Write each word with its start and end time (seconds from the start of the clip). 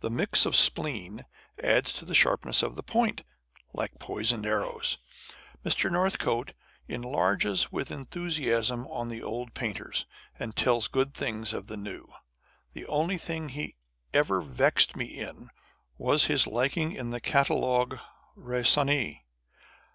The 0.00 0.10
mixture 0.10 0.50
of 0.50 0.56
spleen 0.56 1.24
adds 1.62 1.94
to 1.94 2.04
the 2.04 2.14
sharpness 2.14 2.62
of 2.62 2.74
the 2.74 2.82
point, 2.82 3.22
like 3.72 3.98
poisoned 3.98 4.44
arrows. 4.44 4.98
Mr. 5.64 5.90
North 5.90 6.16
On 6.16 6.18
the 6.18 6.18
Conversation 6.18 6.34
of 6.36 6.36
Authors. 6.36 6.86
51 6.88 7.02
cote 7.02 7.08
enlarges 7.08 7.72
with 7.72 7.90
enthusiasm 7.90 8.86
on 8.88 9.08
the 9.08 9.22
old 9.22 9.54
painters, 9.54 10.04
and 10.38 10.54
tells 10.54 10.86
good 10.88 11.14
things 11.14 11.54
of 11.54 11.68
the 11.68 11.78
new. 11.78 12.06
The 12.74 12.84
only 12.88 13.16
thing 13.16 13.48
he 13.48 13.76
ever 14.12 14.42
vexed 14.42 14.96
me 14.96 15.06
in 15.06 15.48
was 15.96 16.26
his 16.26 16.46
liking 16.46 17.08
the 17.08 17.20
Catalogue 17.22 17.98
Itaisonnee. 18.36 19.22